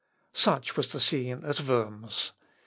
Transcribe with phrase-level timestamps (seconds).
[0.33, 2.31] Such was the scene at Worms.